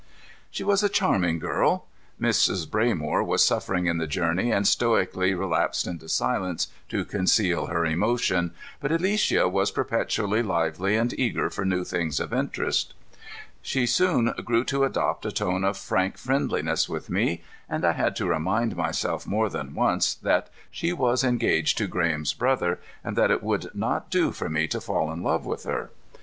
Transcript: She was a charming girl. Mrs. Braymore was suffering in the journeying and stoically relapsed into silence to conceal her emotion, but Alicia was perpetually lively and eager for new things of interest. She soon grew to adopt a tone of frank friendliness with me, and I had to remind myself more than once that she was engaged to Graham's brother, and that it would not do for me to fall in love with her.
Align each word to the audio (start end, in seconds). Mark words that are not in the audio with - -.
She 0.49 0.63
was 0.63 0.81
a 0.81 0.89
charming 0.89 1.37
girl. 1.37 1.85
Mrs. 2.19 2.67
Braymore 2.67 3.23
was 3.23 3.45
suffering 3.45 3.85
in 3.85 3.99
the 3.99 4.07
journeying 4.07 4.51
and 4.51 4.67
stoically 4.67 5.35
relapsed 5.35 5.85
into 5.85 6.09
silence 6.09 6.69
to 6.89 7.05
conceal 7.05 7.67
her 7.67 7.85
emotion, 7.85 8.55
but 8.79 8.91
Alicia 8.91 9.47
was 9.47 9.69
perpetually 9.69 10.41
lively 10.41 10.95
and 10.95 11.13
eager 11.19 11.51
for 11.51 11.65
new 11.65 11.83
things 11.83 12.19
of 12.19 12.33
interest. 12.33 12.95
She 13.61 13.85
soon 13.85 14.33
grew 14.43 14.63
to 14.63 14.85
adopt 14.85 15.23
a 15.27 15.31
tone 15.31 15.63
of 15.63 15.77
frank 15.77 16.17
friendliness 16.17 16.89
with 16.89 17.11
me, 17.11 17.43
and 17.69 17.85
I 17.85 17.91
had 17.91 18.15
to 18.15 18.25
remind 18.25 18.75
myself 18.75 19.27
more 19.27 19.49
than 19.49 19.75
once 19.75 20.15
that 20.15 20.49
she 20.71 20.91
was 20.93 21.23
engaged 21.23 21.77
to 21.77 21.85
Graham's 21.85 22.33
brother, 22.33 22.79
and 23.03 23.15
that 23.17 23.29
it 23.29 23.43
would 23.43 23.69
not 23.75 24.09
do 24.09 24.31
for 24.31 24.49
me 24.49 24.67
to 24.69 24.81
fall 24.81 25.11
in 25.11 25.21
love 25.21 25.45
with 25.45 25.63
her. 25.65 25.91